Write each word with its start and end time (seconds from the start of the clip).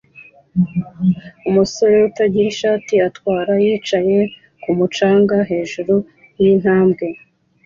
Umusore 1.49 1.95
utagira 2.09 2.47
ishati 2.53 2.93
atwara 3.07 3.53
yicaye 3.65 4.19
kumu 4.63 4.85
canga 4.95 5.37
hejuru 5.51 5.95
yintambwe 6.41 7.05